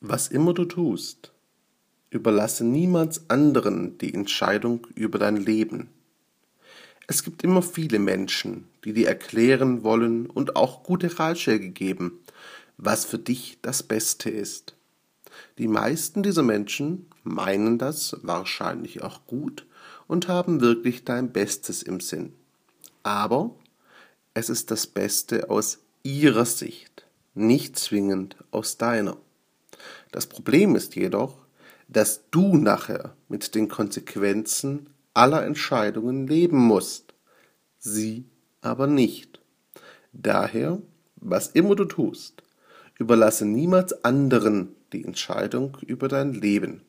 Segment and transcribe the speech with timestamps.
[0.00, 1.32] Was immer du tust,
[2.10, 5.88] überlasse niemals anderen die Entscheidung über dein Leben.
[7.08, 12.20] Es gibt immer viele Menschen, die dir erklären wollen und auch gute Ratschläge geben,
[12.76, 14.76] was für dich das Beste ist.
[15.58, 19.66] Die meisten dieser Menschen meinen das wahrscheinlich auch gut
[20.06, 22.34] und haben wirklich dein Bestes im Sinn.
[23.02, 23.54] Aber
[24.34, 29.16] es ist das Beste aus ihrer Sicht, nicht zwingend aus deiner.
[30.10, 31.38] Das Problem ist jedoch,
[31.88, 37.14] dass du nachher mit den Konsequenzen aller Entscheidungen leben musst,
[37.78, 38.26] sie
[38.60, 39.40] aber nicht.
[40.12, 40.80] Daher,
[41.16, 42.42] was immer du tust,
[42.98, 46.82] überlasse niemals anderen die Entscheidung über dein Leben.